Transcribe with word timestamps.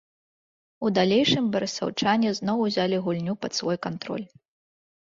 У 0.87 0.91
далейшым 0.97 1.51
барысаўчане 1.57 2.29
зноў 2.41 2.57
узялі 2.67 2.97
гульню 3.05 3.33
пад 3.47 3.51
свой 3.61 3.77
кантроль. 3.89 4.27